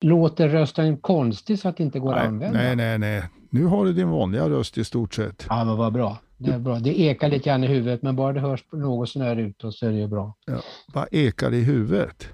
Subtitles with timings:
[0.00, 2.58] Låter rösten konstig så att det inte går nej, att använda?
[2.58, 3.22] Nej, nej, nej.
[3.50, 5.46] Nu har du din vanliga röst i stort sett.
[5.48, 6.18] Ja, men vad bra.
[6.38, 6.78] Det är bra.
[6.78, 9.90] Det ekar lite grann i huvudet, men bara det hörs något sånär utåt så är
[9.90, 10.34] det ju bra.
[10.46, 10.60] Ja.
[10.94, 12.28] Vad ekar i huvudet?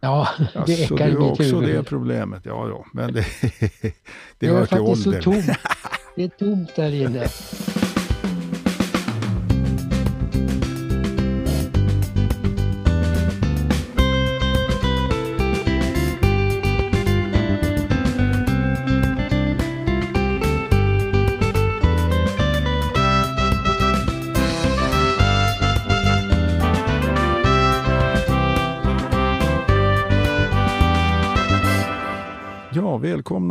[0.00, 1.68] Ja, det Alltså, ekar du i mitt också huvud.
[1.68, 2.42] det problemet.
[2.46, 3.24] Ja, ja, men det,
[3.80, 3.94] det
[4.38, 5.22] Det hör till att det är så åldern.
[5.22, 5.44] tomt.
[6.16, 7.26] Det är tomt där inne.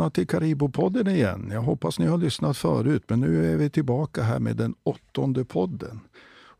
[0.02, 1.50] Välkomna till Karibopodden igen.
[1.52, 5.44] Jag hoppas ni har lyssnat förut, men nu är vi tillbaka här med den åttonde
[5.44, 6.00] podden.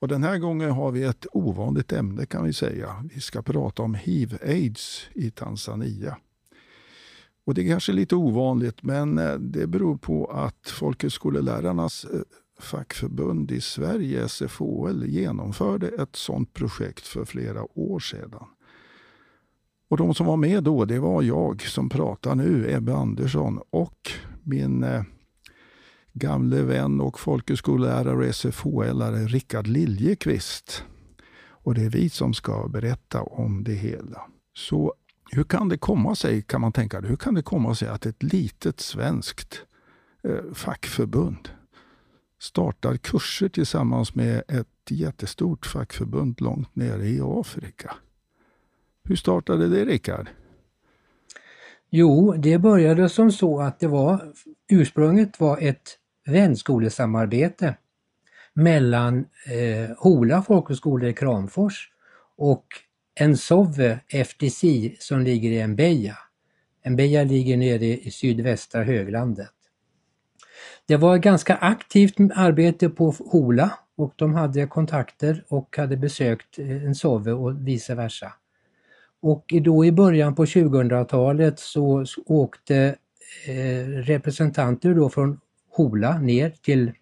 [0.01, 3.05] Och den här gången har vi ett ovanligt ämne kan vi säga.
[3.15, 6.17] Vi ska prata om hiv-aids i Tanzania.
[7.47, 12.21] Och det är kanske lite ovanligt, men eh, det beror på att folkhögskolelärarnas eh,
[12.61, 18.47] fackförbund i Sverige, SFHL, genomförde ett sådant projekt för flera år sedan.
[19.93, 24.11] Och de som var med då, det var jag som pratar nu, Ebbe Andersson och
[24.43, 25.03] min eh,
[26.13, 30.85] gamle vän och folkhögskolelärare och SFHL-are Rickard Liljekvist.
[31.49, 34.23] Och det är vi som ska berätta om det hela.
[34.55, 34.95] Så
[35.31, 38.23] hur kan det komma sig, kan man tänka, hur kan det komma sig att ett
[38.23, 39.63] litet svenskt
[40.23, 41.49] eh, fackförbund
[42.41, 47.95] startar kurser tillsammans med ett jättestort fackförbund långt nere i Afrika?
[49.05, 50.29] Hur startade det, Rickard?
[51.91, 54.33] Jo, det började som så att det var
[54.71, 57.75] ursprunget var ett vänskolesamarbete
[58.55, 61.91] mellan eh, Hola folkhögskola i Kramfors
[62.37, 62.67] och
[63.21, 66.19] Ensove FDC som ligger i Enbeja.
[66.83, 69.53] Enbeja ligger nere i sydvästra höglandet.
[70.87, 76.59] Det var ett ganska aktivt arbete på Hola och de hade kontakter och hade besökt
[76.59, 78.33] eh, Ensove och vice versa.
[79.23, 82.97] Och då i början på 2000-talet så åkte
[83.47, 85.41] eh, representanter då från
[85.71, 86.93] Hola ner till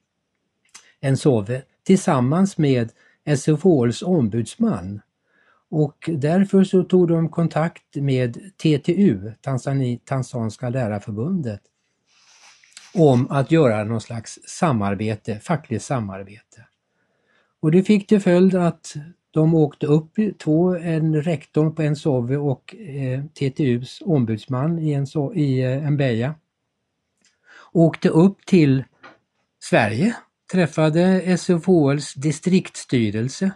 [1.01, 2.93] Ensove tillsammans med
[3.37, 5.01] SFHLs ombudsman.
[5.71, 11.61] Och därför så tog de kontakt med TTU, Tanzani, Tanzanska lärarförbundet,
[12.95, 16.67] om att göra någon slags samarbete, fackligt samarbete.
[17.61, 18.95] Och det fick till följd att
[19.31, 25.63] de åkte upp, två, en rektor på Ensove och eh, TTUs ombudsman i, Enso, i
[25.63, 26.35] eh, Mbeya.
[27.73, 28.85] Åkte upp till
[29.63, 30.17] Sverige,
[30.53, 33.51] träffade SFHLs distriktsstyrelse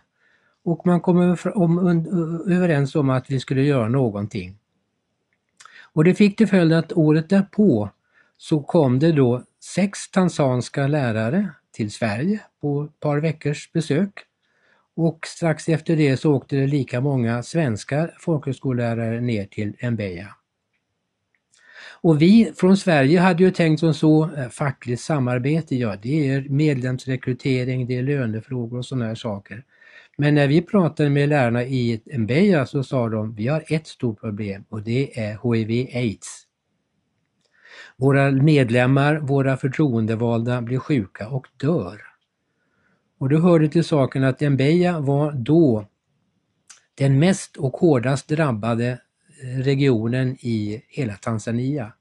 [0.65, 2.07] och man kom över, om, un,
[2.53, 4.59] överens om att vi skulle göra någonting.
[5.93, 7.91] Och det fick till följd att året därpå
[8.37, 14.27] så kom det då sex tanzanska lärare till Sverige på ett par veckors besök.
[14.97, 20.29] Och strax efter det så åkte det lika många svenska folkhögskollärare ner till Mbeya.
[22.05, 26.49] Och vi från Sverige hade ju tänkt som så, eh, fackligt samarbete, ja det är
[26.49, 29.65] medlemsrekrytering, det är lönefrågor och sådana här saker.
[30.17, 34.21] Men när vi pratade med lärarna i Mbeya så sa de, vi har ett stort
[34.21, 36.47] problem och det är HIV-AIDS.
[37.97, 42.14] Våra medlemmar, våra förtroendevalda blir sjuka och dör.
[43.19, 45.87] Och det hörde till saken att Mbeya var då
[46.95, 48.89] den mest och hårdast drabbade
[49.43, 51.93] eh, regionen i hela Tanzania.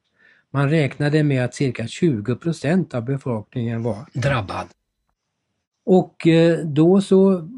[0.51, 4.67] Man räknade med att cirka 20 procent av befolkningen var drabbad.
[5.85, 7.49] Och eh, då så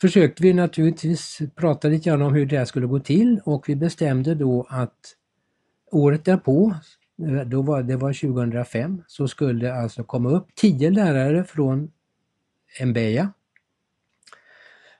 [0.00, 3.76] försökte vi naturligtvis prata lite grann om hur det här skulle gå till och vi
[3.76, 5.14] bestämde då att
[5.92, 6.74] året därpå,
[7.22, 11.90] eh, då var, det var 2005, så skulle alltså komma upp 10 lärare från
[12.84, 13.32] Mbeya.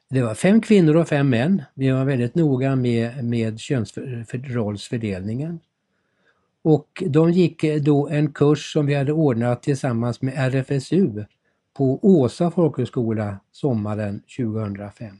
[0.09, 1.62] Det var fem kvinnor och fem män.
[1.75, 5.60] Vi var väldigt noga med, med könsrollsfördelningen.
[6.62, 11.25] Och de gick då en kurs som vi hade ordnat tillsammans med RFSU
[11.76, 15.17] på Åsa folkhögskola sommaren 2005.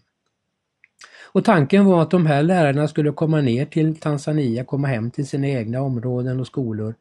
[1.33, 5.27] Och tanken var att de här lärarna skulle komma ner till Tanzania, komma hem till
[5.27, 6.95] sina egna områden och skolor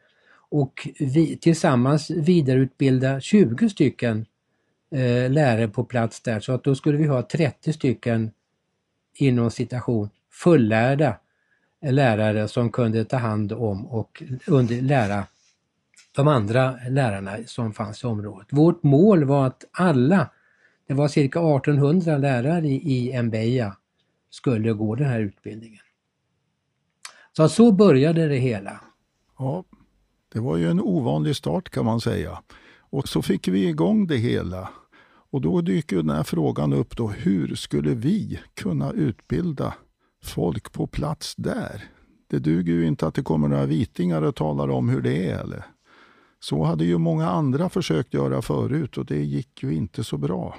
[0.50, 4.26] och vi, tillsammans vidareutbilda 20 stycken
[4.92, 8.32] eh, lärare på plats där så att då skulle vi ha 30 stycken
[9.14, 11.20] inom citation fullärda
[11.82, 15.24] lärare som kunde ta hand om och under, lära
[16.16, 18.48] de andra lärarna som fanns i området.
[18.52, 20.30] Vårt mål var att alla,
[20.88, 23.76] det var cirka 1800 lärare i, i Mbeya,
[24.30, 25.82] skulle gå den här utbildningen.
[27.38, 28.82] Så så började det hela.
[29.38, 29.64] Ja,
[30.34, 32.40] det var ju en ovanlig start kan man säga.
[32.96, 34.70] Och så fick vi igång det hela.
[35.32, 39.74] Och då dyker den här frågan upp då, hur skulle vi kunna utbilda
[40.24, 41.84] folk på plats där?
[42.30, 45.40] Det duger ju inte att det kommer några vitingar och talar om hur det är.
[45.40, 45.66] Eller?
[46.40, 50.56] Så hade ju många andra försökt göra förut och det gick ju inte så bra.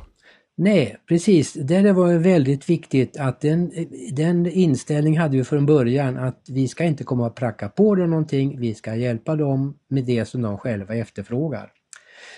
[0.56, 1.52] Nej, precis.
[1.52, 3.72] Det var väldigt viktigt att den,
[4.12, 8.10] den inställning hade vi från början att vi ska inte komma och pracka på dem
[8.10, 11.72] någonting, vi ska hjälpa dem med det som de själva efterfrågar.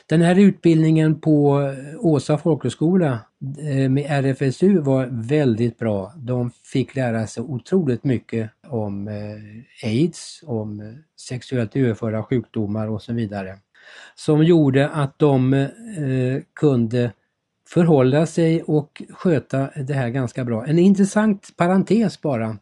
[0.07, 3.19] Den här utbildningen på Åsa folkhögskola
[3.59, 6.13] eh, med RFSU var väldigt bra.
[6.17, 10.87] De fick lära sig otroligt mycket om eh, aids, om eh,
[11.21, 13.59] sexuellt överförda sjukdomar och så vidare.
[14.15, 15.69] Som gjorde att de
[16.55, 17.13] kunde
[17.69, 20.67] förhålla sig och sköta det här ganska bra.
[20.67, 22.57] En intressant parentes bara.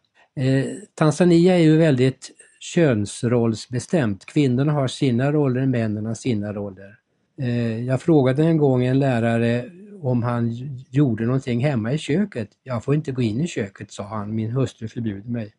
[0.95, 2.31] Tanzania är ju väldigt
[2.61, 4.27] könsrollsbestämt.
[4.27, 6.99] Kvinnorna har sina roller, männen har sina roller.
[7.39, 9.71] Eh, jag frågade en gång en lärare
[10.03, 10.51] om han
[10.91, 12.51] gjorde någonting hemma i köket.
[12.63, 15.55] Jag får inte gå in i köket, sa han, min hustru förbjuder mig.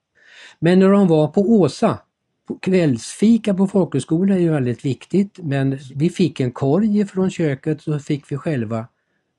[0.59, 1.99] Men när de var på Åsa,
[2.47, 7.81] på kvällsfika på folkhögskolan är ju väldigt viktigt, men vi fick en korg från köket
[7.81, 8.87] så fick vi själva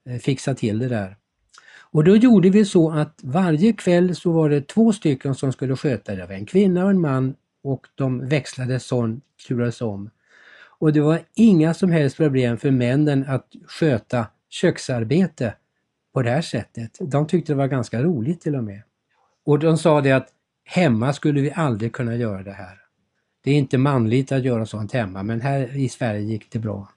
[0.08, 1.17] eh, fixa till det där.
[1.90, 5.76] Och då gjorde vi så att varje kväll så var det två stycken som skulle
[5.76, 6.20] sköta det.
[6.20, 10.11] Det var en kvinna och en man och de växlade sån, turades om.
[10.81, 15.55] Och det var inga som helst problem för männen att sköta köksarbete
[16.15, 16.99] på det här sättet.
[17.01, 18.83] De tyckte det var ganska roligt till och med.
[19.45, 20.29] Och de sa det att
[20.65, 22.79] hemma skulle vi aldrig kunna göra det här.
[23.45, 26.89] Det är inte manligt att göra sånt hemma men här i Sverige gick det bra.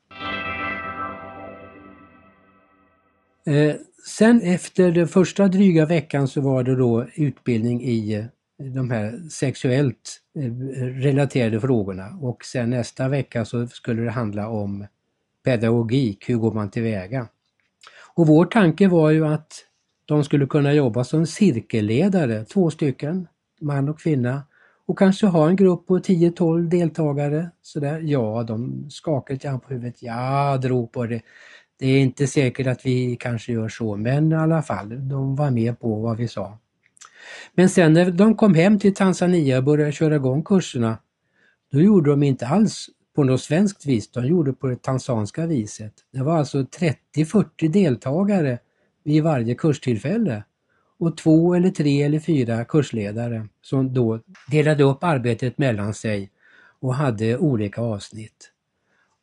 [3.46, 3.76] Eh,
[4.08, 8.26] sen efter den första dryga veckan så var det då utbildning i eh,
[8.70, 10.52] de här sexuellt eh,
[10.86, 14.86] relaterade frågorna och sen nästa vecka så skulle det handla om
[15.44, 17.28] pedagogik, hur går man tillväga?
[18.14, 19.66] Och vår tanke var ju att
[20.06, 23.28] de skulle kunna jobba som cirkelledare, två stycken,
[23.62, 24.44] man och kvinna,
[24.86, 27.50] och kanske ha en grupp på 10-12 deltagare.
[27.62, 28.00] Sådär.
[28.00, 30.02] Ja, de skakade lite på huvudet.
[30.02, 31.22] Ja, drog på det.
[31.80, 35.52] Det är inte säkert att vi kanske gör så, men i alla fall, de var
[35.52, 36.58] med på vad vi sa.
[37.54, 40.98] Men sen när de kom hem till Tanzania och började köra igång kurserna,
[41.72, 45.94] då gjorde de inte alls på något svenskt vis, de gjorde på det tanzanska viset.
[46.14, 46.62] Det var alltså
[47.16, 48.60] 30-40 deltagare
[49.04, 50.44] vid varje kurstillfälle
[51.00, 54.20] och två eller tre eller fyra kursledare som då
[54.52, 56.32] delade upp arbetet mellan sig
[56.80, 58.52] och hade olika avsnitt.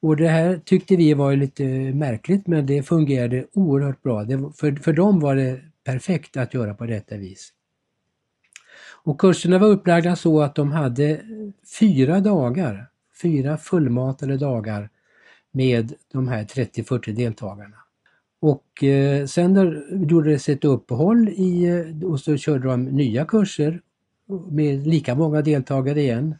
[0.03, 4.25] Och det här tyckte vi var lite märkligt men det fungerade oerhört bra.
[4.25, 7.53] Det, för, för dem var det perfekt att göra på detta vis.
[9.09, 11.21] Och kurserna var upplagda så att de hade
[11.79, 12.87] fyra dagar,
[13.23, 14.91] fyra fullmatade dagar
[15.53, 17.77] med de här 30-40 deltagarna.
[18.41, 23.81] Och eh, sen där gjordes ett uppehåll i, eh, och så körde de nya kurser
[24.51, 26.35] med lika många deltagare igen.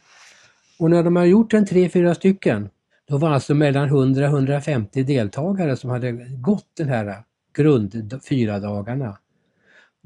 [0.79, 2.69] Och när de har gjort en tre, fyra stycken,
[3.09, 7.23] då var alltså mellan 100-150 deltagare som hade gått den här
[7.55, 9.19] grund fyra dagarna.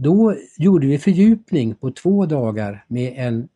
[0.03, 3.49] Då gjorde vi fördjupning på två dagar med en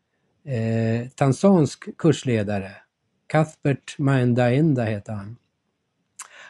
[0.54, 2.70] eh, tanzansk kursledare.
[3.28, 5.36] Cuthbert Mandaenda hette han.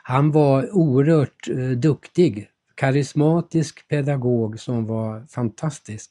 [0.03, 6.11] Han var oerhört eh, duktig, karismatisk pedagog som var fantastisk.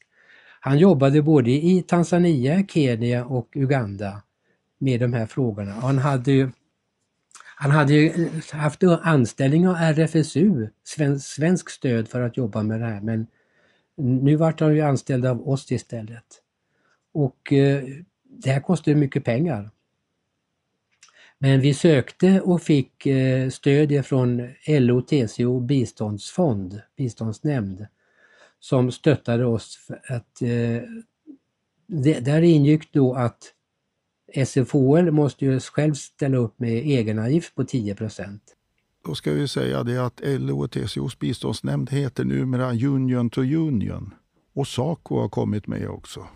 [0.60, 4.22] Han jobbade både i Tanzania, Kenya och Uganda
[4.78, 5.72] med de här frågorna.
[5.72, 6.50] Han hade ju,
[7.56, 12.86] han hade eh, haft anställning av RFSU, svensk, svensk stöd för att jobba med det
[12.86, 13.26] här men
[13.96, 16.42] nu vart han ju anställd av oss istället.
[17.12, 17.84] Och eh,
[18.22, 19.70] det här kostar mycket pengar.
[21.38, 27.86] Men vi sökte och fick eh, stöd från LO, TCO biståndsfond, biståndsnämnd,
[28.60, 29.76] som stöttade oss.
[29.76, 30.82] För att, eh,
[31.86, 33.52] det, där ingick då att
[34.46, 37.96] SFHL måste ju själv ställa upp med egenavgift på 10
[39.06, 44.14] då ska vi säga det att LO och TCOs biståndsnämnd heter numera Union to Union.
[44.54, 46.26] Och Saco har kommit med också.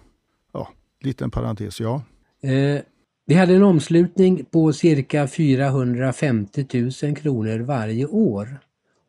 [0.52, 0.68] Ja,
[1.00, 2.02] liten parentes, ja.
[2.42, 2.82] Eh,
[3.26, 6.66] vi hade en omslutning på cirka 450
[7.02, 8.58] 000 kronor varje år.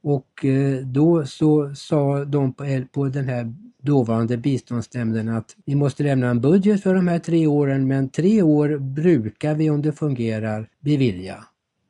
[0.04, 6.04] Och eh, då så sa de på, på den här dåvarande biståndsnämnden att vi måste
[6.04, 9.92] lämna en budget för de här tre åren men tre år brukar vi om det
[9.92, 11.46] fungerar bevilja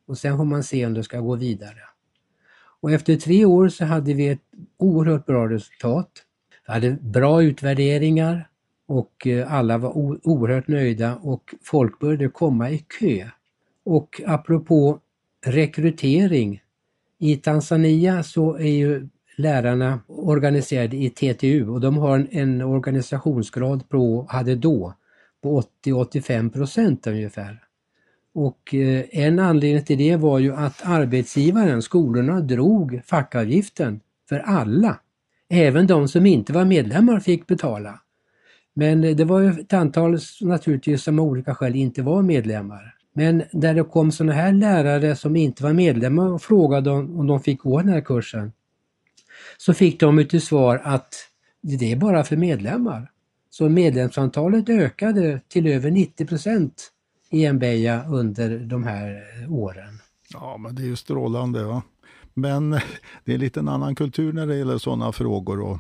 [0.06, 1.80] och sen får man se om det ska gå vidare.
[2.82, 4.42] Och efter tre år så hade vi ett
[4.78, 6.12] oerhört bra resultat.
[6.68, 8.50] Vi hade bra utvärderingar
[8.88, 13.30] och eh, alla var oerhört nöjda och folk började komma i kö.
[13.84, 15.00] Och apropå
[15.46, 16.62] rekrytering,
[17.22, 24.26] i Tanzania så är ju lärarna organiserade i TTU och de har en, organisationsgrad på,
[24.30, 24.94] hade då,
[25.44, 27.64] på 80-85 procent ungefär.
[28.34, 35.00] Och eh, en anledning till det var ju att arbetsgivaren, skolorna, drog fackavgiften för alla.
[35.50, 38.02] Även de som inte var medlemmar fick betala.
[38.74, 42.96] Men det var ju ett antal naturligtvis som av olika skäl inte var medlemmar.
[43.14, 47.40] Men när det kom sådana här lärare som inte var medlemmar och frågade om de
[47.40, 48.52] fick gå den här kursen,
[49.58, 51.16] så fick de till svar att
[51.62, 53.12] det är bara för medlemmar.
[53.50, 56.92] Så medlemsantalet ökade till över 90 procent
[57.32, 60.00] i Mbeya under de här åren.
[60.34, 61.64] Ja, men det är ju strålande.
[61.64, 61.82] Va?
[62.34, 62.72] Men
[63.26, 65.62] det är lite en annan kultur när det gäller sådana frågor.
[65.62, 65.80] Och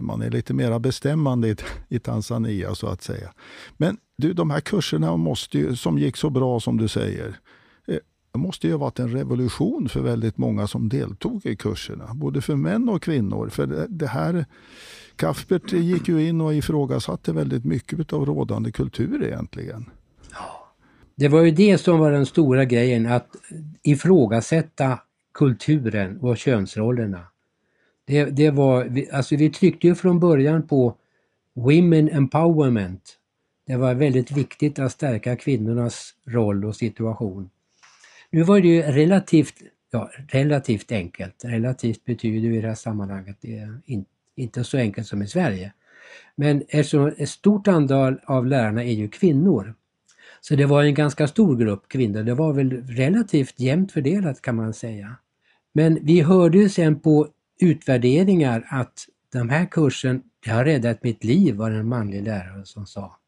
[0.00, 1.56] man är lite mer bestämmande i,
[1.88, 3.32] i Tanzania så att säga.
[3.76, 7.36] Men du, de här kurserna måste ju, som gick så bra som du säger,
[7.86, 7.98] eh,
[8.32, 12.14] det måste ju ha varit en revolution för väldigt många som deltog i kurserna.
[12.14, 13.48] Både för män och kvinnor.
[13.48, 14.46] För det här,
[15.16, 19.90] Kaffbert gick ju in och ifrågasatte väldigt mycket av rådande kultur egentligen.
[21.16, 23.28] Det var ju det som var den stora grejen, att
[23.82, 24.98] ifrågasätta
[25.34, 27.26] kulturen och könsrollerna.
[28.06, 30.96] Det, det var, alltså vi tryckte ju från början på
[31.54, 33.18] Women Empowerment.
[33.66, 37.50] Det var väldigt viktigt att stärka kvinnornas roll och situation.
[38.30, 39.54] Nu var det ju relativt,
[39.90, 41.44] ja, relativt enkelt.
[41.44, 44.04] Relativt betyder ju i det här sammanhanget det är in,
[44.36, 45.72] inte så enkelt som i Sverige.
[46.36, 49.74] Men eftersom ett stort antal av lärarna är ju kvinnor.
[50.48, 52.22] Så det var en ganska stor grupp kvinnor.
[52.22, 55.16] Det var väl relativt jämnt fördelat kan man säga.
[55.72, 57.28] Men vi hörde ju sen på
[57.60, 62.64] utvärderingar att den här kursen, det har räddat mitt liv, var det en manlig lärare
[62.64, 63.18] som sa.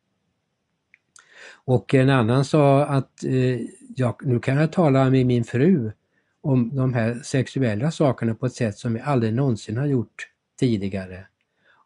[1.65, 3.61] Och en annan sa att eh,
[3.97, 5.93] jag, nu kan jag tala med min fru
[6.41, 11.27] om de här sexuella sakerna på ett sätt som jag aldrig någonsin har gjort tidigare.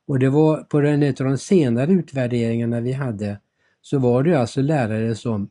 [0.07, 3.39] Och det var på en av de senare utvärderingarna vi hade
[3.83, 5.49] så var det alltså lärare som,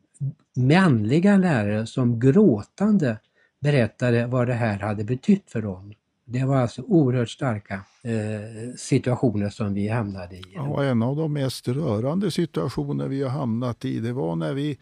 [0.58, 3.18] manliga lärare som gråtande
[3.62, 5.94] berättade vad det här hade betytt för dem.
[6.26, 10.44] Det var alltså oerhört starka eh, situationer som vi hamnade i.
[10.56, 14.78] Ja, en av de mest rörande situationer vi har hamnat i det var när vi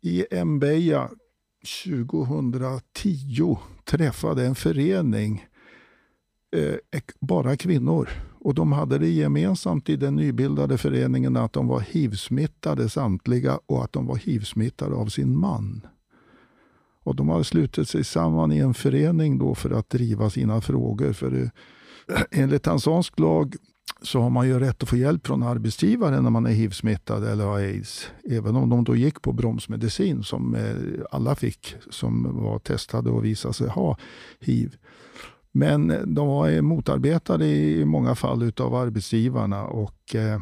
[0.00, 1.10] i Mbeya
[1.84, 5.46] 2010 träffade en förening,
[6.56, 8.08] eh, bara kvinnor.
[8.46, 13.84] Och de hade det gemensamt i den nybildade föreningen att de var hiv-smittade samtliga och
[13.84, 15.86] att de var hiv-smittade av sin man.
[17.02, 21.12] Och de hade slutit sig samman i en förening då för att driva sina frågor.
[21.12, 21.50] För det,
[22.30, 23.54] enligt tanzansk lag
[24.02, 27.44] så har man ju rätt att få hjälp från arbetsgivaren när man är hiv-smittad eller
[27.44, 28.10] har aids.
[28.30, 33.24] Även om de då gick på bromsmedicin som eh, alla fick som var testade och
[33.24, 33.98] visade sig ha
[34.40, 34.76] hiv.
[35.56, 40.40] Men eh, de var motarbetade i många fall av arbetsgivarna och eh,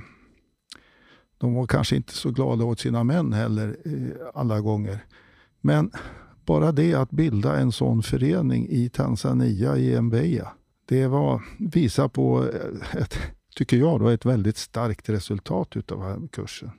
[1.39, 4.99] de var kanske inte så glada åt sina män heller eh, alla gånger.
[5.61, 5.91] Men
[6.47, 10.49] bara det att bilda en sån förening i Tanzania, i Mbeya,
[10.89, 12.45] det var, visar på,
[12.93, 13.19] ett,
[13.57, 16.71] tycker jag, då, ett väldigt starkt resultat utav kursen.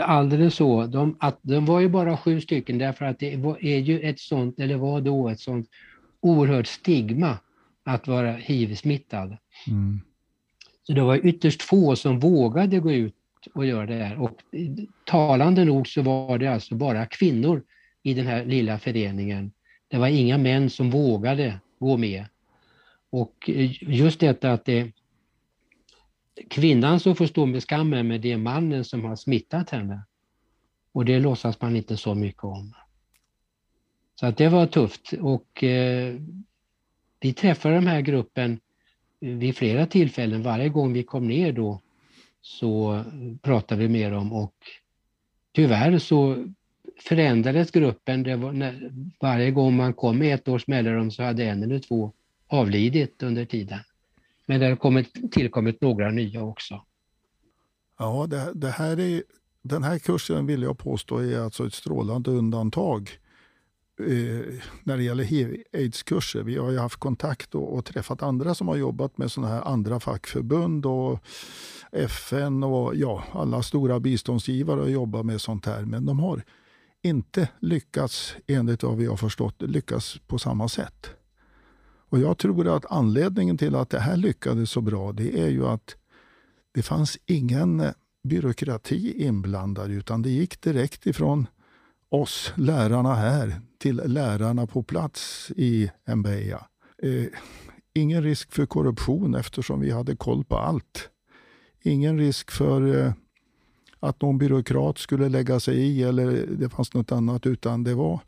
[0.00, 0.86] Alldeles så.
[0.86, 4.20] De, att, de var ju bara sju stycken därför att det var, är ju ett
[4.20, 5.66] sånt, eller var då ett sånt
[6.20, 7.38] oerhört stigma
[7.88, 9.36] att vara hiv-smittad.
[9.66, 10.00] Mm.
[10.82, 13.14] Så det var ytterst få som vågade gå ut
[13.54, 14.20] och göra det här.
[14.20, 14.42] Och
[15.04, 17.62] talande nog så var det alltså bara kvinnor
[18.02, 19.52] i den här lilla föreningen.
[19.88, 22.24] Det var inga män som vågade gå med.
[23.10, 24.92] Och just detta att det är
[26.48, 30.02] kvinnan som får stå med skammen, men det är mannen som har smittat henne.
[30.92, 32.74] Och det låtsas man inte så mycket om.
[34.20, 36.14] Så att det var tufft och eh,
[37.20, 38.60] vi träffade den här gruppen
[39.20, 40.42] eh, vid flera tillfällen.
[40.42, 41.80] Varje gång vi kom ner då
[42.40, 43.04] så
[43.42, 44.54] pratade vi med dem och
[45.52, 46.44] tyvärr så
[47.00, 48.22] förändrades gruppen.
[48.22, 51.78] Det var när, varje gång man kom med ett års mellanrum så hade en eller
[51.78, 52.12] två
[52.46, 53.78] avlidit under tiden.
[54.46, 56.84] Men det har kommit, tillkommit några nya också.
[57.98, 59.22] Ja, det, det här är,
[59.62, 63.27] den här kursen vill jag påstå är alltså ett strålande undantag eh,
[64.00, 66.42] Eh, när det gäller hiv-aids-kurser.
[66.42, 69.62] Vi har ju haft kontakt och, och, träffat andra som har jobbat med sådana här
[69.62, 71.18] andra fackförbund och
[71.92, 75.84] FN och ja, alla stora biståndsgivare har jobbat med sånt här.
[75.84, 76.42] Men de har
[77.02, 81.10] inte lyckats, enligt vad vi har förstått, lyckas på samma sätt.
[82.10, 85.66] Och Jag tror att anledningen till att det här lyckades så bra, det är ju
[85.66, 85.96] att
[86.74, 87.82] det fanns ingen
[88.28, 91.46] byråkrati inblandad utan det gick direkt ifrån
[92.10, 96.66] oss lärarna här till lärarna på plats i Mbeya.
[97.02, 97.24] Eh,
[97.94, 101.08] ingen risk för korruption eftersom vi hade koll på allt.
[101.82, 103.12] Ingen risk för eh,
[104.00, 108.20] att någon byråkrat skulle lägga sig i eller det fanns något annat utan det var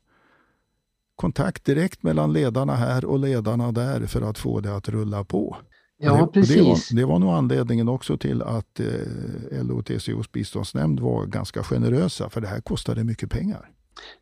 [1.16, 5.56] kontakt direkt mellan ledarna här och ledarna där för att få det att rulla på.
[6.02, 6.88] Ja, det, precis.
[6.88, 8.87] Det var, det var nog anledningen också till att eh,
[9.64, 13.71] LO och TCOs biståndsnämnd var ganska generösa för det här kostade mycket pengar.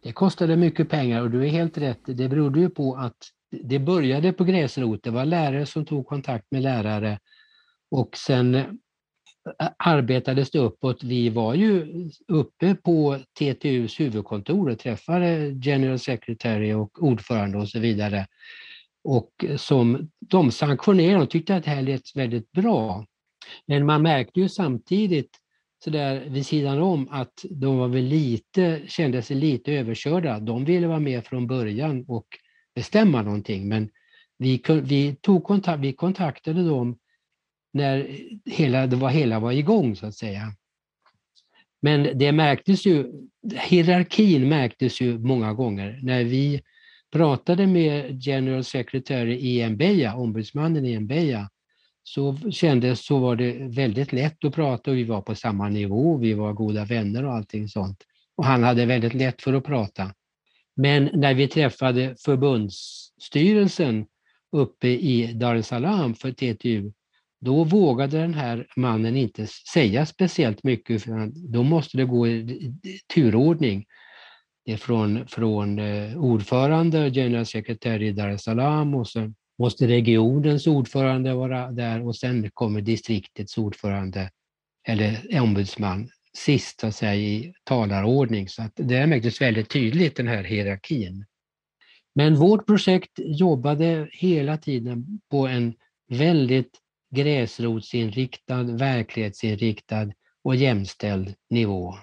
[0.03, 2.01] Det kostade mycket pengar och du är helt rätt.
[2.05, 3.17] Det berodde ju på att
[3.51, 5.03] det började på gräsrot.
[5.03, 7.19] Det var lärare som tog kontakt med lärare
[7.91, 8.65] och sen eh,
[9.77, 11.05] arbetades det uppåt.
[11.05, 11.87] Vi var ju
[12.29, 18.27] uppe på TTUs huvudkontor och träffade General Secretary och ordförande och så vidare.
[19.09, 23.07] Och eh, som de sanktionerade och tyckte att det här lät väldigt bra.
[23.67, 25.31] Men man märkte ju samtidigt
[25.85, 30.41] sådär vid sidan om att de var väl lite, kände sig lite överkörda.
[30.41, 32.27] De ville vara med från början och
[32.75, 33.91] bestämma någonting men
[34.39, 36.99] vi, vi, tog kontakt, vi kontaktade dem
[37.73, 40.53] när hela, det var, hela var igång så att säga.
[41.83, 43.13] Men det märktes ju,
[43.69, 46.63] hierarkin märktes ju många gånger när vi
[47.13, 51.51] pratade med General Secretary i Mbeya, ombudsmannen i Mbeya,
[52.03, 56.17] så kändes så var det väldigt lätt att prata och vi var på samma nivå,
[56.17, 58.05] vi var goda vänner och allting sånt.
[58.37, 60.15] Och han hade väldigt lätt för att prata.
[60.77, 64.07] Men när vi träffade förbundsstyrelsen
[64.53, 66.93] uppe i Dar es Salaam för TTU,
[67.41, 72.73] då vågade den här mannen inte säga speciellt mycket, för då måste det gå i
[73.15, 73.87] turordning.
[74.69, 79.87] Det är från, från eh, ordförande, general secretary i Dar es Salaam och sen måste
[79.87, 84.31] regionens ordförande vara där och sen kommer distriktets ordförande
[84.89, 88.49] eller ombudsman sist så att säga, i talarordning.
[88.49, 91.25] Så att det märktes väldigt tydligt den här hierarkin.
[92.15, 95.75] Men vårt projekt jobbade hela tiden på en
[96.09, 96.79] väldigt
[97.15, 100.13] gräsrotsinriktad, verklighetsinriktad
[100.45, 101.95] och jämställd nivå.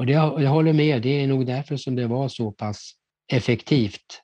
[0.00, 2.92] Och det, jag håller med, det är nog därför som det var så pass
[3.32, 4.22] effektivt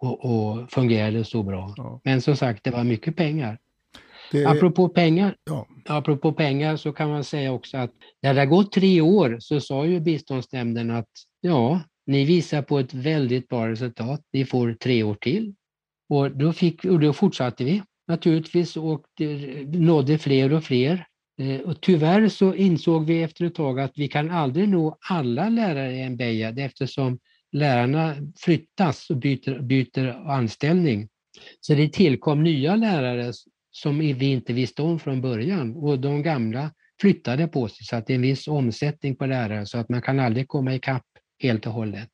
[0.00, 1.74] och, och fungerade så bra.
[1.76, 2.00] Ja.
[2.04, 3.58] Men som sagt, det var mycket pengar.
[4.32, 4.46] Det...
[4.46, 5.66] Apropå, pengar, ja.
[5.86, 7.90] apropå pengar så kan man säga också att
[8.22, 12.78] när det har gått tre år så sa ju biståndsnämnden att ja, ni visar på
[12.78, 15.54] ett väldigt bra resultat, ni får tre år till.
[16.08, 19.04] Och då, fick, och då fortsatte vi naturligtvis och
[19.66, 21.06] nådde fler och fler.
[21.38, 25.48] Eh, och tyvärr så insåg vi efter ett tag att vi kan aldrig nå alla
[25.48, 27.18] lärare i Mbeya eftersom
[27.52, 31.08] lärarna flyttas och byter, byter anställning.
[31.60, 33.32] Så det tillkom nya lärare
[33.70, 36.70] som vi inte visste om från början och de gamla
[37.00, 40.02] flyttade på sig så att det är en viss omsättning på lärare så att man
[40.02, 41.06] kan aldrig komma ikapp
[41.42, 42.10] helt och hållet.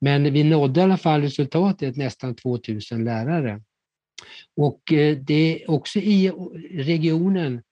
[0.00, 3.62] Men vi nådde i alla fall resultatet nästan 2000 lärare.
[4.56, 6.32] Och eh, det är också i
[6.70, 7.62] regionen,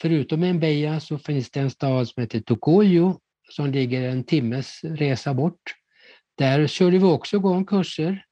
[0.00, 5.34] förutom Mbeya så finns det en stad som heter Tokoyo som ligger en timmes resa
[5.34, 5.74] bort.
[6.38, 8.24] Där körde vi också igång kurser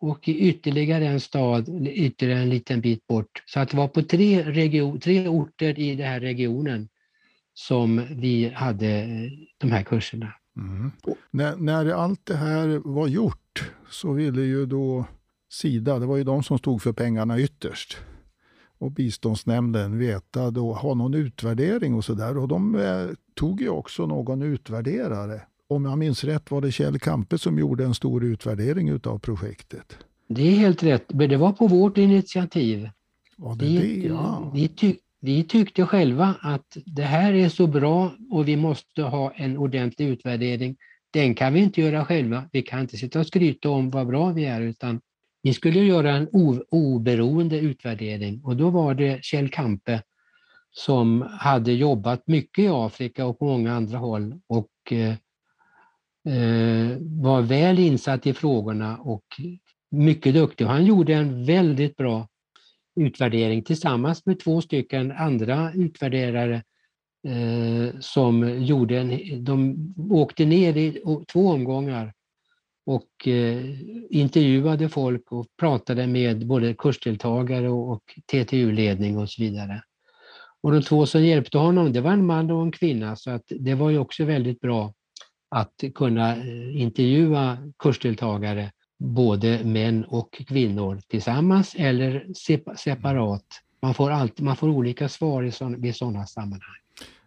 [0.00, 3.42] och i ytterligare en stad, ytterligare en liten bit bort.
[3.46, 6.88] Så att det var på tre, region, tre orter i den här regionen
[7.54, 10.32] som vi hade eh, de här kurserna.
[10.56, 10.92] Mm.
[11.30, 15.06] När, när allt det här var gjort så ville ju då
[15.50, 17.96] Sida, det var ju de som stod för pengarna ytterst,
[18.84, 22.38] och biståndsnämnden veta då, ha någon utvärdering och sådär.
[22.38, 26.98] Och de eh, tog ju också någon utvärderare om jag minns rätt var det Kjell
[26.98, 29.98] Kampe som gjorde en stor utvärdering utav projektet.
[30.28, 32.90] Det är helt rätt, men det var på vårt initiativ.
[33.36, 34.08] Var det vi, det?
[34.08, 34.50] Ja.
[34.54, 39.32] Vi, tyck, vi tyckte själva att det här är så bra och vi måste ha
[39.32, 40.76] en ordentlig utvärdering.
[41.10, 42.44] Den kan vi inte göra själva.
[42.52, 45.00] Vi kan inte sitta och skryta om vad bra vi är utan
[45.44, 46.28] vi skulle göra en
[46.70, 50.02] oberoende utvärdering och då var det Kjell Kampe
[50.70, 55.14] som hade jobbat mycket i Afrika och på många andra håll och eh,
[56.34, 59.24] eh, var väl insatt i frågorna och
[59.90, 60.64] mycket duktig.
[60.64, 62.28] Han gjorde en väldigt bra
[62.96, 66.62] utvärdering tillsammans med två stycken andra utvärderare
[67.28, 69.76] eh, som gjorde en, de
[70.10, 71.02] åkte ner i
[71.32, 72.12] två omgångar
[72.86, 73.64] och eh,
[74.10, 79.82] intervjuade folk och pratade med både kursdeltagare och, och TTU-ledning och så vidare.
[80.62, 83.44] Och de två som hjälpte honom, det var en man och en kvinna, så att
[83.48, 84.94] det var ju också väldigt bra
[85.48, 92.26] att kunna eh, intervjua kursdeltagare, både män och kvinnor tillsammans eller
[92.76, 93.44] separat.
[93.82, 96.83] Man får, alltid, man får olika svar i sån, vid sådana sammanhang.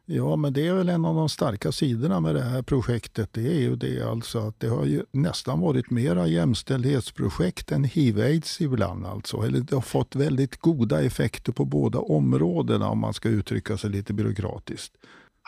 [0.09, 3.33] Ja, men det är väl en av de starka sidorna med det här projektet.
[3.33, 8.61] Det är ju det alltså att det har ju nästan varit mera jämställdhetsprojekt än hiv-aids
[8.61, 9.05] ibland.
[9.05, 9.37] Alltså.
[9.37, 13.89] Eller det har fått väldigt goda effekter på båda områdena om man ska uttrycka sig
[13.89, 14.93] lite byråkratiskt.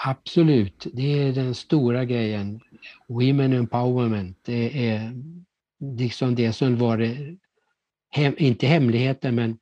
[0.05, 2.59] Absolut, det är den stora grejen.
[3.07, 5.13] Women empowerment, det är
[5.97, 7.15] liksom det som var,
[8.09, 9.57] hem, inte hemligheten, men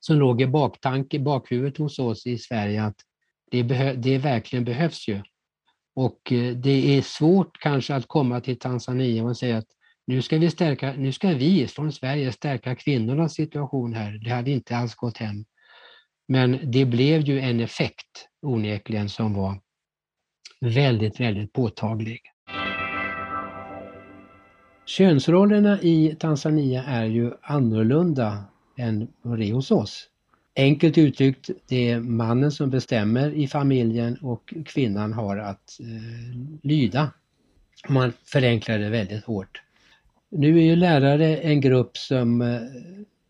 [0.00, 2.96] som låg i baktanke, bakhuvudet hos oss i Sverige att
[3.50, 5.22] det, behö, det verkligen behövs ju.
[5.96, 9.68] Och eh, det är svårt kanske att komma till Tanzania och säga att
[10.06, 14.20] nu ska vi, stärka, nu ska vi från Sverige stärka kvinnornas situation här.
[14.24, 15.44] Det hade inte alls gått hem.
[16.28, 19.60] Men det blev ju en effekt onekligen som var
[20.60, 22.20] väldigt, väldigt påtaglig.
[24.86, 28.44] Könsrollerna i Tanzania är ju annorlunda
[28.76, 30.07] än vad det är hos oss.
[30.58, 37.10] Enkelt uttryckt, det är mannen som bestämmer i familjen och kvinnan har att eh, lyda.
[37.88, 39.62] Man förenklar det väldigt hårt.
[40.30, 42.60] Nu är ju lärare en grupp som eh,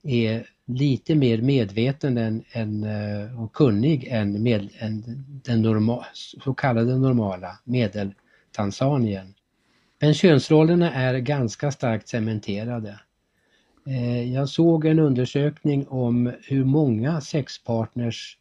[0.03, 5.03] är lite mer medveten än, än, eh, och kunnig än, med, än
[5.45, 9.35] den norma, så kallade normala medeltansanien.
[9.99, 13.01] Men könsrollerna är ganska starkt cementerade.
[13.89, 18.39] Eh, jag såg en undersökning om hur många sexpartners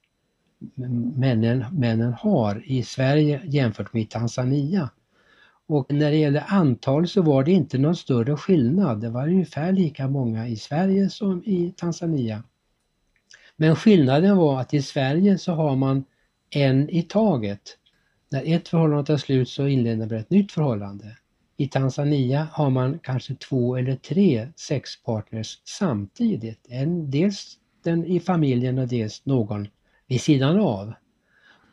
[1.15, 4.89] männen, männen har i Sverige jämfört med Tanzania.
[5.67, 9.01] Och när det gäller antal så var det inte någon större skillnad.
[9.01, 12.43] Det var ungefär lika många i Sverige som i Tanzania.
[13.55, 16.03] Men skillnaden var att i Sverige så har man
[16.49, 17.77] en i taget.
[18.29, 21.17] När ett förhållande tar slut så inleder man ett nytt förhållande.
[21.57, 26.65] I Tanzania har man kanske två eller tre sexpartners samtidigt.
[26.69, 29.67] En, dels den i familjen och dels någon
[30.07, 30.93] vid sidan av.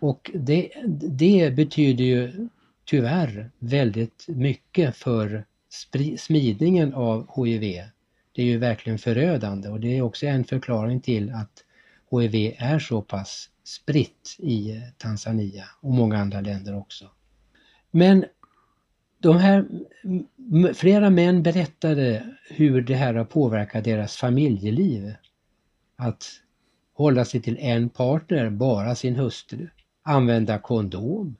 [0.00, 0.70] Och det,
[1.08, 2.48] det betyder ju
[2.84, 5.44] tyvärr väldigt mycket för
[6.18, 7.82] smidningen av HIV.
[8.32, 11.64] Det är ju verkligen förödande och det är också en förklaring till att
[12.10, 17.10] HIV är så pass spritt i Tanzania och många andra länder också.
[17.90, 18.24] Men
[19.24, 19.64] de här,
[20.74, 25.14] flera män berättade hur det här har påverkat deras familjeliv.
[25.96, 26.26] Att
[26.92, 29.68] hålla sig till en partner, bara sin hustru.
[30.02, 31.36] Använda kondom.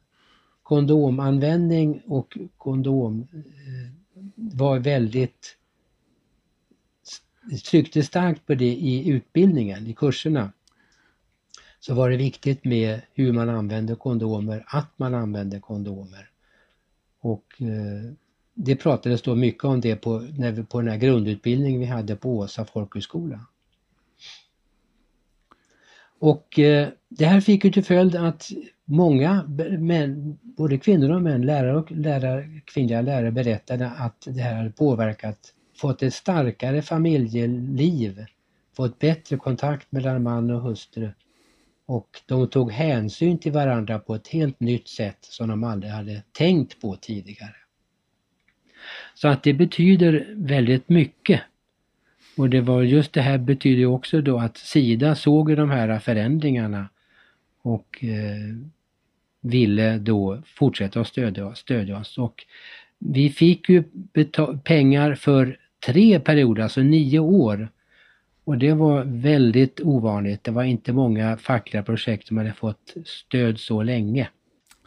[0.62, 5.57] Kondomanvändning och kondom eh, var väldigt
[7.70, 10.53] tryckte starkt på det i utbildningen, i kurserna.
[11.81, 16.31] Så var det viktigt med hur man använder kondomer, att man använder kondomer.
[17.24, 18.12] Och eh,
[18.54, 22.16] det pratades då mycket om det på, när vi, på den här grundutbildningen vi hade
[22.16, 23.40] på Åsa folkhögskola.
[26.18, 28.50] Och eh, det här fick ju till följd att
[28.84, 29.44] många
[29.78, 34.70] män, både kvinnor och män, lärare och lärare, kvinnliga lärare berättade att det här hade
[34.70, 35.38] påverkat,
[35.76, 38.24] fått ett starkare familjeliv,
[38.76, 41.10] fått bättre kontakt mellan man och hustru
[41.87, 46.23] och de tog hänsyn till varandra på ett helt nytt sätt som de aldrig hade
[46.33, 47.57] tänkt på tidigare.
[49.14, 51.40] Så att det betyder väldigt mycket.
[52.37, 56.88] Och det var just det här betyder också då att Sida såg de här förändringarna
[57.62, 58.57] och eh,
[59.40, 62.18] ville då fortsätta att stödja, stödja oss.
[62.18, 62.44] Och
[62.99, 63.85] vi fick ju
[64.64, 67.68] pengar för tre perioder, alltså nio år
[68.44, 70.44] och det var väldigt ovanligt.
[70.44, 74.28] Det var inte många fackliga projekt som hade fått stöd så länge.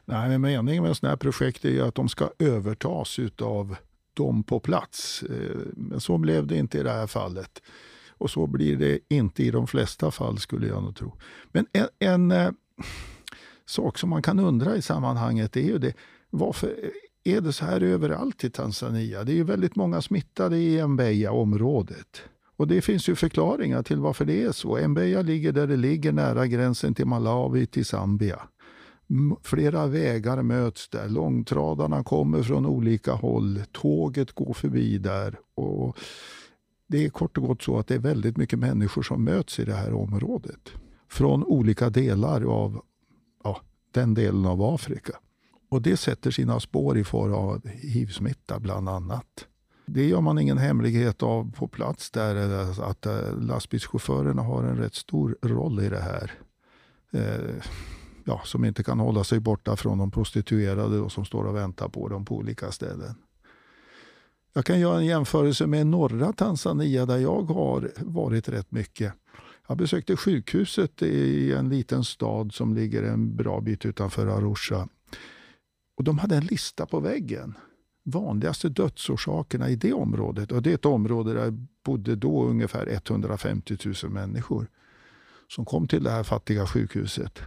[0.06, 3.76] Nej, men meningen med sådana här projekt är ju att de ska övertas utav
[4.14, 5.24] dem på plats.
[5.24, 7.62] Eh, men så blev det inte i det här fallet.
[8.10, 11.14] Och så blir det inte i de flesta fall skulle jag nog tro.
[11.52, 12.52] Men en, en eh,
[13.66, 15.94] sak som man kan undra i sammanhanget är ju det,
[16.30, 16.92] varför
[17.24, 19.24] är det så här överallt i Tanzania?
[19.24, 22.24] Det är ju väldigt många smittade i Mbeya-området.
[22.58, 24.88] Och det finns ju förklaringar till varför det är så.
[24.88, 28.42] Mbeya ligger där det ligger nära gränsen till Malawi, till Zambia.
[29.44, 31.10] Flera vägar möts där.
[31.10, 33.64] Långtradarna kommer från olika håll.
[33.72, 35.40] Tåget går förbi där.
[35.56, 35.98] Och
[36.88, 39.66] det är kort och gott så att det är väldigt mycket människor som möts i
[39.66, 40.72] det här området.
[41.10, 42.82] Från olika delar av
[43.44, 45.14] ja, den delen av Afrika.
[45.70, 49.48] Och det sätter sina spår i form av hiv-smitta bland annat.
[49.90, 52.36] Det gör man ingen hemlighet av på plats där,
[52.90, 56.32] att eh, lastbilschaufförerna har en rätt stor roll i det här.
[57.12, 57.64] Eh,
[58.24, 61.90] ja, som inte kan hålla sig borta från de prostituerade och som står och väntar
[61.90, 63.16] på dem på olika ställen.
[64.54, 69.14] Jag kan göra en jämförelse med norra Tanzania där jag har varit rätt mycket.
[69.68, 74.88] Jag besökte sjukhuset i en liten stad som ligger en bra bit utanför Arusha.
[75.98, 77.54] Och de hade en lista på väggen.
[78.10, 80.52] Vanligaste dödsorsakerna i det området.
[80.52, 84.68] Och det är ett område där det bodde då ungefär 150 000 människor.
[85.48, 87.40] Som kom till det här fattiga sjukhuset.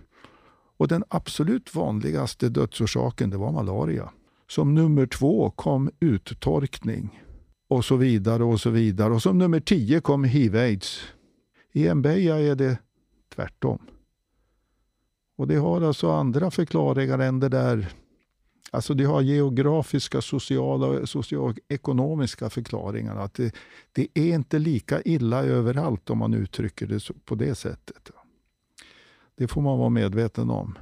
[0.76, 4.10] Och den absolut vanligaste dödsorsaken det var malaria.
[4.48, 7.22] Som nummer två kom uttorkning.
[7.68, 9.14] Och så vidare och så vidare.
[9.14, 11.00] Och som nummer tio kom hiv-aids.
[11.72, 12.78] I Mbeya är det
[13.34, 13.78] tvärtom.
[15.36, 17.92] Och det har alltså andra förklaringar än det där
[18.70, 23.16] Alltså det har geografiska, sociala och socioekonomiska förklaringar.
[23.16, 23.54] Att det,
[23.92, 28.10] det, är inte lika illa överallt om man uttrycker det på det sättet.
[29.38, 30.78] Det får man vara medveten om.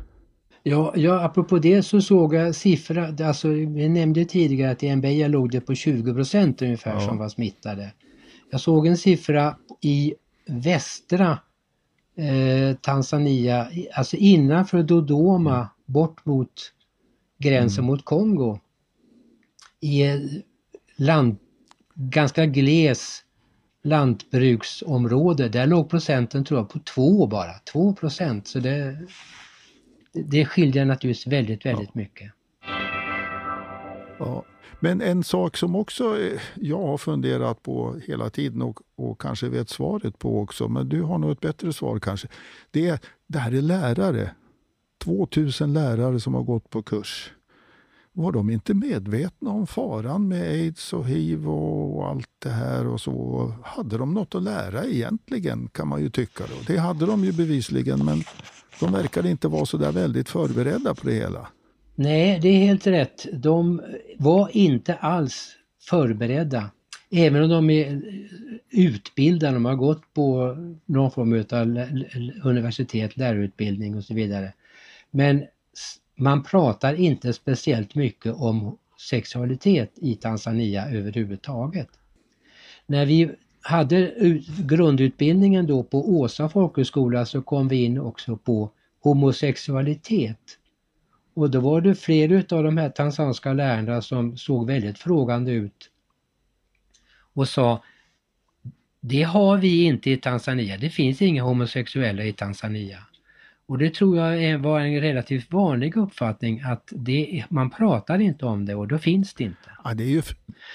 [0.62, 5.28] Ja, ja apropå det så såg jag siffror, alltså vi nämnde tidigare att i Mbeya
[5.28, 7.00] låg det på 20 procent ungefär ja.
[7.00, 7.92] som var smittade.
[8.50, 10.14] Jag såg en siffra i
[10.46, 11.38] västra
[12.16, 16.72] eh, Tanzania, alltså innanför Dodoma, bort mot
[17.38, 17.86] gränsen mm.
[17.86, 18.58] mot Kongo.
[19.80, 20.04] I
[20.96, 21.36] land,
[21.94, 23.24] ganska gles
[23.82, 28.46] lantbruksområde, där låg procenten tror jag på två bara, 2 procent.
[28.46, 28.98] Så det,
[30.12, 32.00] det skiljer naturligtvis väldigt, väldigt ja.
[32.00, 32.32] mycket.
[34.18, 34.44] Ja.
[34.80, 39.48] Men en sak som också eh, jag har funderat på hela tiden och, och kanske
[39.48, 42.28] vet svaret på också, men du har nog ett bättre svar kanske.
[42.70, 44.30] Det är, det här är lärare.
[44.98, 47.32] 2000 lärare som har gått på kurs.
[48.12, 53.00] Var de inte medvetna om faran med aids och hiv och allt det här och
[53.00, 53.52] så?
[53.64, 56.44] Hade de något att lära egentligen kan man ju tycka.
[56.44, 56.54] Då.
[56.66, 58.22] Det hade de ju bevisligen men
[58.80, 61.48] de verkade inte vara så där väldigt förberedda på det hela.
[61.94, 63.26] Nej, det är helt rätt.
[63.32, 63.82] De
[64.18, 66.70] var inte alls förberedda.
[67.10, 68.02] Även om de är
[68.70, 70.56] utbildade, de har gått på
[70.86, 71.88] någon form av
[72.44, 74.52] universitet, lärarutbildning och så vidare.
[75.10, 75.44] Men
[76.16, 78.78] man pratar inte speciellt mycket om
[79.10, 81.88] sexualitet i Tanzania överhuvudtaget.
[82.86, 84.14] När vi hade
[84.58, 90.58] grundutbildningen då på Åsa folkhögskola så kom vi in också på homosexualitet.
[91.34, 95.90] Och då var det fler av de här tanzanska lärarna som såg väldigt frågande ut
[97.34, 97.82] och sa
[99.00, 102.98] Det har vi inte i Tanzania, det finns inga homosexuella i Tanzania.
[103.68, 108.66] Och det tror jag var en relativt vanlig uppfattning att det, man pratar inte om
[108.66, 109.70] det och då finns det inte.
[109.84, 110.22] Ja, det är ju...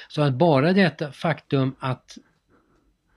[0.08, 2.18] Så att bara detta faktum att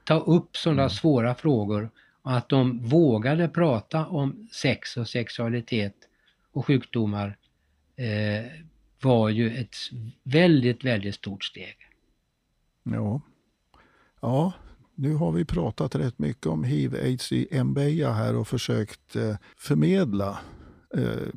[0.03, 0.89] ta upp sådana mm.
[0.89, 1.89] svåra frågor
[2.21, 5.95] och att de vågade prata om sex och sexualitet
[6.51, 7.37] och sjukdomar
[7.95, 8.51] eh,
[9.01, 9.75] var ju ett
[10.23, 11.77] väldigt, väldigt stort steg.
[12.83, 13.21] Ja.
[14.21, 14.53] Ja,
[14.97, 20.39] nu har vi pratat rätt mycket om hiv-aids i Mbeya här och försökt eh, förmedla
[20.93, 21.27] eh,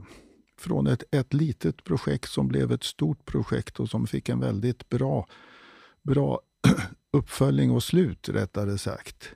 [0.59, 4.89] från ett, ett litet projekt som blev ett stort projekt och som fick en väldigt
[4.89, 5.27] bra,
[6.03, 6.41] bra
[7.13, 9.31] uppföljning och slut rättare sagt.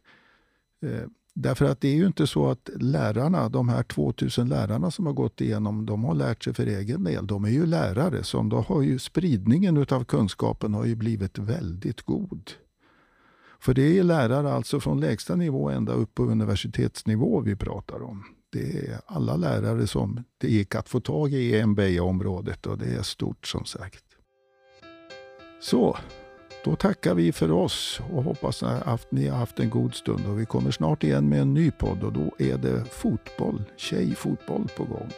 [0.82, 5.06] Eh, därför att det är ju inte så att lärarna, de här 2000 lärarna som
[5.06, 7.26] har gått igenom, de har lärt sig för egen del.
[7.26, 12.02] De är ju lärare, så de har ju spridningen av kunskapen har ju blivit väldigt
[12.02, 12.50] god.
[13.64, 18.24] För det är lärare alltså från lägsta nivå ända upp på universitetsnivå vi pratar om.
[18.52, 22.94] Det är alla lärare som det gick att få tag i i MBA-området och det
[22.94, 24.04] är stort som sagt.
[25.60, 25.96] Så,
[26.64, 30.26] då tackar vi för oss och hoppas att ni har haft en god stund.
[30.26, 34.68] Och vi kommer snart igen med en ny podd och då är det fotboll, tjejfotboll
[34.76, 35.10] på gång.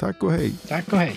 [0.00, 0.54] Tack och hej!
[0.68, 1.16] Tack och hej!